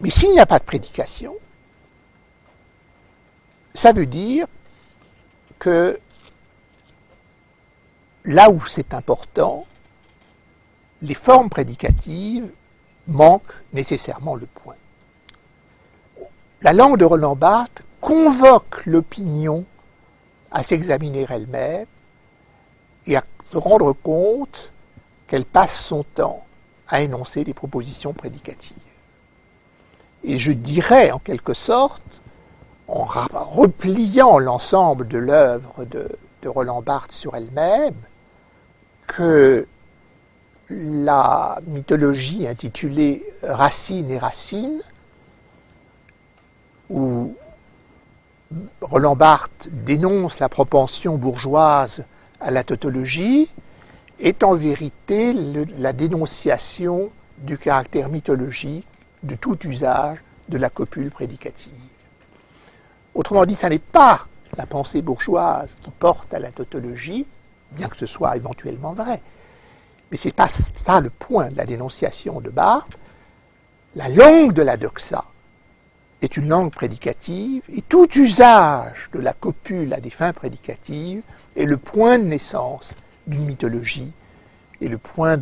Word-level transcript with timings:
Mais 0.00 0.10
s'il 0.10 0.32
n'y 0.32 0.40
a 0.40 0.46
pas 0.46 0.58
de 0.58 0.64
prédication, 0.64 1.36
ça 3.74 3.92
veut 3.92 4.06
dire 4.06 4.46
que 5.58 6.00
là 8.24 8.50
où 8.50 8.64
c'est 8.66 8.94
important, 8.94 9.66
les 11.02 11.14
formes 11.14 11.50
prédicatives 11.50 12.50
manquent 13.06 13.54
nécessairement 13.72 14.36
le 14.36 14.46
point. 14.46 14.76
La 16.62 16.72
langue 16.72 16.98
de 16.98 17.04
Roland 17.04 17.36
Barthes 17.36 17.82
convoque 18.00 18.84
l'opinion 18.86 19.64
à 20.50 20.62
s'examiner 20.62 21.26
elle-même 21.28 21.86
et 23.06 23.16
à 23.16 23.24
se 23.52 23.56
rendre 23.56 23.92
compte 23.92 24.72
qu'elle 25.26 25.44
passe 25.44 25.84
son 25.84 26.02
temps 26.02 26.44
à 26.88 27.02
énoncer 27.02 27.44
des 27.44 27.54
propositions 27.54 28.12
prédicatives. 28.12 28.76
Et 30.24 30.38
je 30.38 30.52
dirais 30.52 31.10
en 31.10 31.18
quelque 31.18 31.54
sorte, 31.54 32.20
en 32.88 33.04
repliant 33.04 34.38
l'ensemble 34.38 35.06
de 35.06 35.18
l'œuvre 35.18 35.84
de, 35.84 36.08
Roland 36.44 36.80
Barthes 36.80 37.12
sur 37.12 37.36
elle-même, 37.36 37.94
que 39.06 39.66
la 40.70 41.60
mythologie 41.66 42.46
intitulée 42.48 43.24
Racine 43.42 44.10
et 44.10 44.18
Racine, 44.18 44.80
où 46.88 47.34
Roland 48.80 49.16
Barthes 49.16 49.68
dénonce 49.70 50.38
la 50.38 50.48
propension 50.48 51.16
bourgeoise 51.16 52.04
à 52.40 52.50
la 52.50 52.64
tautologie, 52.64 53.50
est 54.18 54.42
en 54.42 54.54
vérité 54.54 55.34
la 55.78 55.92
dénonciation 55.92 57.10
du 57.38 57.58
caractère 57.58 58.08
mythologique 58.08 58.86
de 59.22 59.34
tout 59.34 59.58
usage 59.66 60.18
de 60.48 60.58
la 60.58 60.70
copule 60.70 61.10
prédicative. 61.10 61.72
Autrement 63.14 63.44
dit, 63.44 63.54
ce 63.54 63.66
n'est 63.66 63.78
pas 63.78 64.26
la 64.56 64.66
pensée 64.66 65.02
bourgeoise 65.02 65.76
qui 65.80 65.90
porte 65.90 66.32
à 66.34 66.38
la 66.38 66.50
tautologie, 66.50 67.26
bien 67.72 67.88
que 67.88 67.96
ce 67.96 68.06
soit 68.06 68.36
éventuellement 68.36 68.92
vrai, 68.92 69.22
mais 70.10 70.16
ce 70.16 70.28
n'est 70.28 70.32
pas 70.32 70.48
ça 70.48 71.00
le 71.00 71.10
point 71.10 71.48
de 71.48 71.56
la 71.56 71.64
dénonciation 71.64 72.40
de 72.40 72.50
Barthes. 72.50 72.98
La 73.94 74.08
langue 74.08 74.52
de 74.52 74.62
la 74.62 74.76
doxa 74.76 75.24
est 76.22 76.36
une 76.36 76.48
langue 76.48 76.72
prédicative 76.72 77.62
et 77.68 77.82
tout 77.82 78.08
usage 78.18 79.08
de 79.12 79.20
la 79.20 79.32
copule 79.32 79.92
à 79.94 80.00
des 80.00 80.10
fins 80.10 80.32
prédicatives 80.32 81.22
est 81.56 81.64
le 81.64 81.76
point 81.76 82.18
de 82.18 82.24
naissance 82.24 82.94
d'une 83.26 83.44
mythologie 83.44 84.12
et 84.80 84.88
le 84.88 84.98
point 84.98 85.38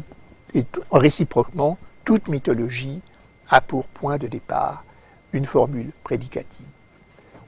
et 0.54 0.64
réciproquement 0.90 1.78
toute 2.04 2.28
mythologie 2.28 3.02
a 3.50 3.60
pour 3.60 3.86
point 3.88 4.18
de 4.18 4.26
départ 4.26 4.84
une 5.32 5.44
formule 5.44 5.90
prédicative. 6.04 6.66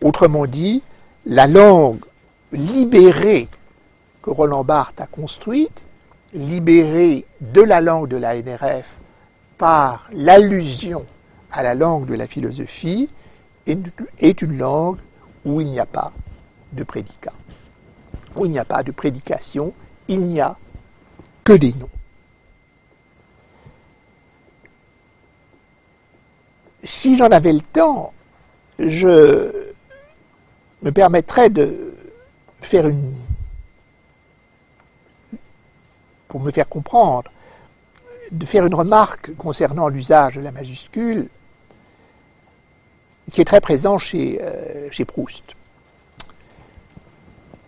Autrement 0.02 0.46
dit, 0.46 0.82
la 1.26 1.46
langue 1.46 2.04
libérée 2.52 3.48
que 4.22 4.30
Roland 4.30 4.64
Barthes 4.64 5.00
a 5.00 5.06
construite 5.06 5.84
libéré 6.32 7.26
de 7.40 7.60
la 7.60 7.80
langue 7.80 8.08
de 8.08 8.16
la 8.16 8.40
NRF 8.40 8.98
par 9.58 10.08
l'allusion 10.12 11.04
à 11.50 11.62
la 11.62 11.74
langue 11.74 12.06
de 12.06 12.14
la 12.14 12.26
philosophie 12.26 13.10
est 13.66 14.42
une 14.42 14.58
langue 14.58 14.98
où 15.44 15.60
il 15.60 15.68
n'y 15.68 15.80
a 15.80 15.86
pas 15.86 16.12
de 16.72 16.84
prédicat, 16.84 17.32
où 18.36 18.46
il 18.46 18.52
n'y 18.52 18.58
a 18.58 18.64
pas 18.64 18.82
de 18.82 18.92
prédication, 18.92 19.72
il 20.08 20.20
n'y 20.20 20.40
a 20.40 20.56
que 21.44 21.52
des 21.52 21.72
noms. 21.72 21.88
Si 26.92 27.16
j'en 27.16 27.28
avais 27.28 27.52
le 27.52 27.60
temps, 27.60 28.12
je 28.80 29.52
me 30.82 30.90
permettrais 30.90 31.48
de 31.48 31.94
faire 32.60 32.88
une 32.88 33.14
pour 36.26 36.40
me 36.40 36.50
faire 36.50 36.68
comprendre, 36.68 37.30
de 38.32 38.44
faire 38.44 38.66
une 38.66 38.74
remarque 38.74 39.34
concernant 39.36 39.88
l'usage 39.88 40.34
de 40.34 40.40
la 40.40 40.50
majuscule 40.50 41.28
qui 43.30 43.40
est 43.40 43.46
très 43.46 43.60
présent 43.60 43.98
chez, 43.98 44.40
euh, 44.42 44.88
Proust. 45.06 45.44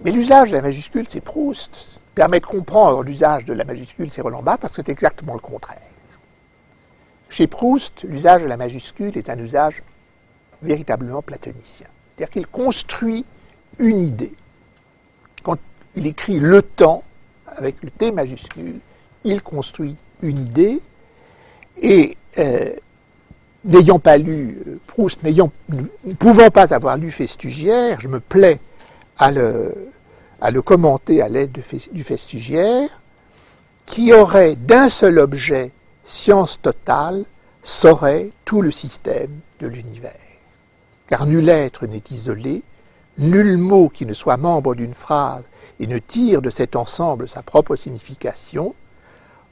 Mais 0.05 0.11
l'usage 0.11 0.51
de 0.51 0.57
la 0.57 0.63
majuscule, 0.63 1.07
c'est 1.09 1.21
Proust, 1.21 2.01
permet 2.17 2.41
de 2.41 2.47
comprendre 2.47 3.05
l'usage 3.05 3.45
de 3.45 3.53
la 3.53 3.65
majuscule, 3.65 4.11
c'est 4.11 4.21
Roland 4.21 4.43
Barthes, 4.43 4.61
parce 4.61 4.75
que 4.75 4.83
c'est 4.85 4.93
exactement 4.93 5.35
le 5.35 5.41
contraire. 5.41 5.92
Chez 7.33 7.47
Proust, 7.47 8.05
l'usage 8.05 8.43
de 8.43 8.47
la 8.47 8.59
majuscule 8.59 9.17
est 9.17 9.31
un 9.31 9.39
usage 9.39 9.83
véritablement 10.61 11.23
platonicien. 11.23 11.87
C'est-à-dire 12.15 12.31
qu'il 12.31 12.47
construit 12.47 13.25
une 13.79 14.01
idée. 14.01 14.35
Quand 15.43 15.57
il 15.97 16.07
écrit 16.07 16.39
le 16.39 16.61
temps, 16.61 17.03
avec 17.47 17.77
le 17.83 17.91
T 17.91 18.13
majuscule, 18.13 18.81
il 19.25 19.41
construit 19.41 19.97
une 20.21 20.39
idée 20.39 20.83
et 21.81 22.19
euh, 22.37 22.75
n'ayant 23.65 23.99
pas 23.99 24.19
lu 24.19 24.59
euh, 24.67 24.79
Proust, 24.87 25.23
ne 25.23 26.13
pouvant 26.19 26.51
pas 26.51 26.75
avoir 26.75 26.99
lu 26.99 27.11
Festugière, 27.11 27.99
je 28.03 28.09
me 28.09 28.21
plais 28.21 28.61
à 29.17 29.33
le, 29.33 29.91
à 30.39 30.51
le 30.51 30.61
commenter 30.61 31.23
à 31.23 31.31
l'aide 31.31 31.53
du 31.93 32.05
Festugière, 32.05 32.91
qui 33.87 34.13
aurait 34.13 34.55
d'un 34.55 34.91
seul 34.91 35.19
objet 35.19 35.73
science 36.05 36.61
totale, 36.61 37.25
saurait 37.63 38.31
tout 38.45 38.63
le 38.63 38.71
système 38.71 39.41
de 39.61 39.67
l'univers. 39.67 40.13
Car 41.09 41.27
nul 41.27 41.49
être 41.49 41.87
n'est 41.87 42.03
isolé, 42.11 42.63
nul 43.19 43.59
mot 43.59 43.89
qui 43.89 44.07
ne 44.07 44.15
soit 44.15 44.37
membre 44.37 44.75
d'une 44.75 44.95
phrase 44.95 45.45
et 45.79 45.87
ne 45.87 45.99
tire 45.99 46.43
de 46.43 46.51
cet 46.51 46.77
ensemble 46.77 47.29
sa 47.29 47.43
propre 47.43 47.77
signification, 47.77 48.75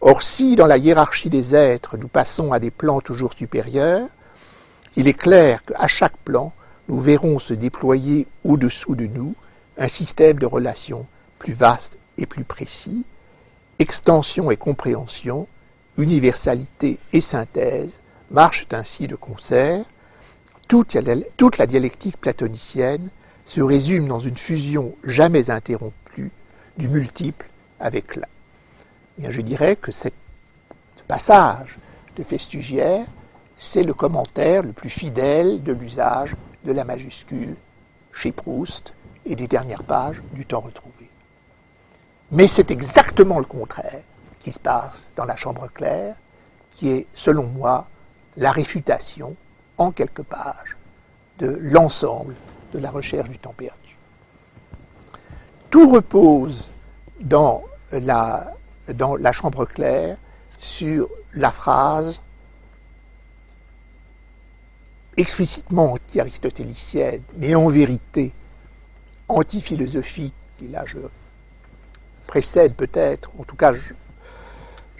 or 0.00 0.22
si 0.22 0.56
dans 0.56 0.66
la 0.66 0.78
hiérarchie 0.78 1.31
des 1.31 1.55
êtres 1.55 1.97
nous 1.97 2.09
passons 2.09 2.53
à 2.53 2.59
des 2.59 2.71
plans 2.71 3.00
toujours 3.00 3.34
supérieurs, 3.34 4.09
il 4.97 5.06
est 5.06 5.15
clair 5.15 5.65
qu'à 5.65 5.87
chaque 5.87 6.16
plan, 6.19 6.53
nous 6.89 6.99
verrons 6.99 7.39
se 7.39 7.55
déployer 7.55 8.27
au-dessous 8.44 8.97
de 8.97 9.06
nous 9.06 9.34
un 9.78 9.89
système 9.89 10.39
de 10.39 10.47
relations 10.47 11.06
plus 11.39 11.53
vaste 11.53 11.99
et 12.19 12.27
plus 12.27 12.44
précis, 12.44 13.05
extension 13.78 14.50
et 14.50 14.56
compréhension, 14.56 15.47
universalité 16.00 16.99
et 17.12 17.21
synthèse 17.21 18.00
marchent 18.31 18.66
ainsi 18.72 19.06
de 19.06 19.16
concert, 19.16 19.84
toute 20.69 20.94
la 20.94 21.66
dialectique 21.66 22.16
platonicienne 22.16 23.11
se 23.44 23.61
résume 23.61 24.06
dans 24.06 24.21
une 24.21 24.37
fusion 24.37 24.94
jamais 25.03 25.50
interrompue 25.50 26.31
du 26.77 26.89
multiple 26.89 27.49
avec 27.81 28.16
l'un. 28.16 29.31
je 29.31 29.41
dirais 29.41 29.75
que 29.77 29.91
ce 29.91 30.09
passage 31.09 31.78
de 32.16 32.22
Festugière, 32.22 33.06
c'est 33.56 33.83
le 33.83 33.94
commentaire 33.94 34.62
le 34.62 34.72
plus 34.72 34.91
fidèle 34.91 35.62
de 35.62 35.72
l'usage 35.72 36.37
de 36.65 36.72
la 36.72 36.84
majuscule 36.84 37.56
chez 38.12 38.31
Proust 38.31 38.94
et 39.27 39.34
des 39.34 39.49
dernières 39.49 39.83
pages 39.83 40.22
du 40.33 40.47
temps 40.47 40.60
retrouvé. 40.60 41.10
Mais 42.31 42.47
c'est 42.47 42.71
exactement 42.71 43.39
le 43.39 43.44
contraire 43.44 44.03
qui 44.41 44.51
se 44.51 44.59
passe 44.59 45.09
dans 45.17 45.25
la 45.25 45.37
chambre 45.37 45.69
claire, 45.69 46.17
qui 46.73 46.91
est, 46.91 47.06
selon 47.15 47.45
moi, 47.45 47.87
la 48.37 48.51
réfutation, 48.51 49.37
en 49.78 49.93
quelques 49.93 50.23
pages, 50.23 50.77
de 51.39 51.59
l'ensemble 51.61 52.34
de 52.73 52.78
la 52.78 52.91
recherche 52.91 53.28
du 53.28 53.39
temps 53.39 53.55
perdu. 53.56 53.97
Tout 55.71 55.89
repose 55.89 56.72
dans 57.21 57.65
la, 57.92 58.53
chambre 59.33 59.65
claire 59.65 60.16
sur 60.59 61.09
la 61.33 61.51
phrase 61.51 62.21
explicitement 65.16 65.92
anti-aristotélicienne, 65.92 67.22
mais 67.37 67.54
en 67.54 67.69
vérité 67.69 68.33
anti-philosophique, 69.28 70.34
qui 70.59 70.69
là 70.69 70.84
je 70.87 70.98
précède 72.27 72.75
peut-être, 72.75 73.31
en 73.39 73.45
tout 73.45 73.57
cas 73.57 73.72
je, 73.72 73.95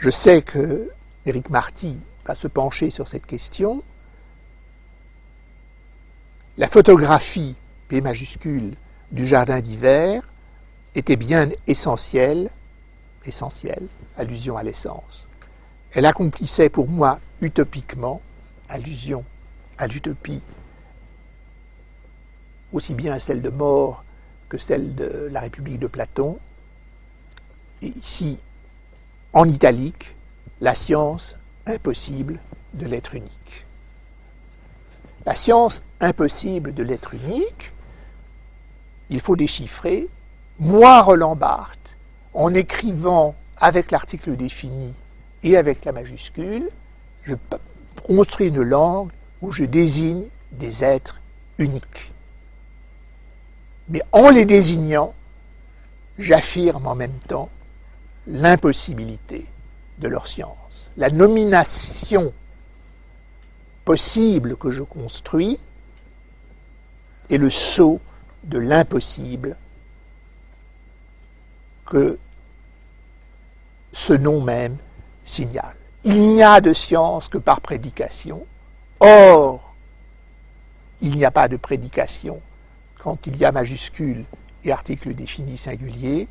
je 0.01 0.09
sais 0.11 0.41
que 0.41 0.91
Éric 1.27 1.51
Marty 1.51 1.99
va 2.25 2.35
se 2.35 2.49
pencher 2.49 2.89
sur 2.89 3.07
cette 3.07 3.27
question. 3.27 3.83
La 6.57 6.69
photographie, 6.69 7.55
P 7.89 8.01
majuscule, 8.01 8.75
du 9.13 9.27
jardin 9.27 9.61
d'hiver 9.61 10.23
était 10.95 11.17
bien 11.17 11.51
essentielle, 11.67 12.51
essentielle, 13.25 13.87
allusion 14.17 14.57
à 14.57 14.63
l'essence. 14.63 15.29
Elle 15.93 16.07
accomplissait 16.07 16.71
pour 16.71 16.89
moi 16.89 17.21
utopiquement, 17.43 18.23
allusion 18.71 19.23
à 19.77 19.87
l'utopie, 19.87 20.41
aussi 22.73 22.95
bien 22.95 23.19
celle 23.19 23.43
de 23.43 23.51
mort 23.51 24.05
que 24.49 24.57
celle 24.57 24.95
de 24.95 25.29
la 25.31 25.41
République 25.41 25.79
de 25.79 25.87
Platon, 25.87 26.39
et 27.83 27.89
ici, 27.89 28.39
en 29.33 29.49
italique, 29.49 30.15
la 30.61 30.75
science 30.75 31.37
impossible 31.67 32.41
de 32.75 32.87
l'être 32.87 33.15
unique. 33.15 33.67
La 35.27 35.35
science 35.35 35.83
impossible 36.01 36.75
de 36.75 36.83
l'être 36.83 37.15
unique, 37.15 37.73
il 39.11 39.21
faut 39.21 39.37
déchiffrer, 39.37 40.09
moi 40.59 41.03
Roland 41.03 41.37
Barthes, 41.37 41.97
en 42.35 42.55
écrivant 42.55 43.35
avec 43.57 43.91
l'article 43.91 44.37
défini 44.37 44.95
et 45.43 45.57
avec 45.57 45.85
la 45.85 45.93
majuscule, 45.93 46.69
je 47.25 47.35
construis 48.03 48.49
une 48.49 48.63
langue 48.63 49.11
où 49.43 49.53
je 49.53 49.65
désigne 49.65 50.29
des 50.53 50.85
êtres 50.85 51.21
uniques. 51.59 52.13
Mais 53.89 54.03
en 54.13 54.31
les 54.31 54.47
désignant, 54.47 55.15
j'affirme 56.19 56.87
en 56.87 56.95
même 56.95 57.19
temps 57.27 57.51
l'impossibilité 58.27 59.47
de 59.99 60.09
leur 60.09 60.27
science. 60.27 60.91
La 60.97 61.11
nomination 61.11 62.33
possible 63.85 64.57
que 64.57 64.73
je 64.73 64.83
construis 64.83 65.59
est 67.29 67.39
le 67.39 67.51
saut 67.51 68.01
de 68.45 68.59
l'impossible 68.59 69.57
que 71.87 72.19
ce 73.93 74.13
nom 74.13 74.41
même 74.41 74.77
signale. 75.25 75.77
Il 76.05 76.23
n'y 76.23 76.43
a 76.43 76.61
de 76.61 76.73
science 76.73 77.29
que 77.29 77.39
par 77.39 77.61
prédication. 77.61 78.47
Or, 79.01 79.75
il 81.01 81.17
n'y 81.17 81.25
a 81.25 81.31
pas 81.31 81.49
de 81.49 81.57
prédication 81.57 82.41
quand 82.99 83.27
il 83.27 83.37
y 83.37 83.45
a 83.45 83.53
majuscule 83.53 84.25
et 84.65 84.73
article 84.73 85.15
défini 85.15 85.57
singulier. 85.57 86.29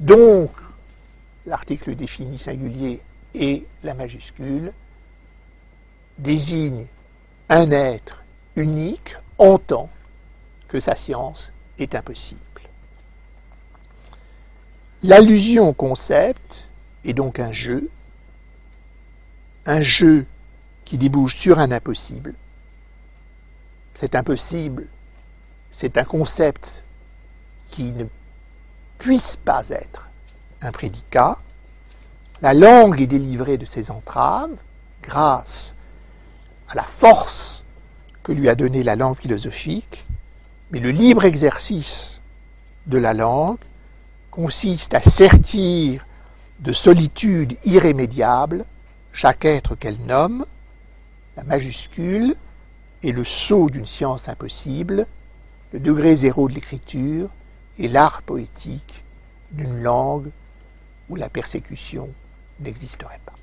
Donc, 0.00 0.50
l'article 1.46 1.94
défini 1.96 2.38
singulier 2.38 3.00
et 3.34 3.66
la 3.82 3.94
majuscule 3.94 4.72
désignent 6.18 6.86
un 7.48 7.70
être 7.70 8.22
unique 8.56 9.16
en 9.38 9.58
tant 9.58 9.88
que 10.68 10.80
sa 10.80 10.94
science 10.94 11.52
est 11.78 11.94
impossible. 11.94 12.40
L'allusion 15.02 15.68
au 15.68 15.72
concept 15.72 16.68
est 17.04 17.12
donc 17.12 17.38
un 17.38 17.52
jeu, 17.52 17.88
un 19.66 19.80
jeu 19.80 20.26
qui 20.84 20.98
débouche 20.98 21.36
sur 21.36 21.58
un 21.58 21.70
impossible. 21.70 22.34
Cet 23.94 24.14
impossible, 24.14 24.86
c'est 25.70 25.98
un 25.98 26.04
concept 26.04 26.84
qui 27.70 27.92
ne 27.92 28.04
puisse 28.98 29.36
pas 29.36 29.68
être 29.70 30.08
un 30.60 30.72
prédicat. 30.72 31.38
La 32.42 32.54
langue 32.54 33.00
est 33.00 33.06
délivrée 33.06 33.58
de 33.58 33.64
ses 33.64 33.90
entraves 33.90 34.56
grâce 35.02 35.74
à 36.68 36.74
la 36.74 36.82
force 36.82 37.64
que 38.22 38.32
lui 38.32 38.48
a 38.48 38.54
donnée 38.54 38.82
la 38.82 38.96
langue 38.96 39.16
philosophique, 39.16 40.04
mais 40.70 40.80
le 40.80 40.90
libre 40.90 41.24
exercice 41.24 42.20
de 42.86 42.98
la 42.98 43.14
langue 43.14 43.58
consiste 44.30 44.94
à 44.94 45.00
sertir 45.00 46.04
de 46.60 46.72
solitude 46.72 47.56
irrémédiable 47.64 48.64
chaque 49.12 49.44
être 49.44 49.74
qu'elle 49.74 49.98
nomme, 50.06 50.44
la 51.36 51.44
majuscule 51.44 52.36
est 53.02 53.12
le 53.12 53.24
sceau 53.24 53.70
d'une 53.70 53.86
science 53.86 54.28
impossible, 54.28 55.06
le 55.72 55.80
degré 55.80 56.14
zéro 56.14 56.48
de 56.48 56.54
l'écriture 56.54 57.30
et 57.78 57.88
l'art 57.88 58.22
poétique 58.22 59.04
d'une 59.52 59.82
langue 59.82 60.30
où 61.08 61.16
la 61.16 61.28
persécution 61.28 62.08
n'existerait 62.60 63.20
pas. 63.24 63.37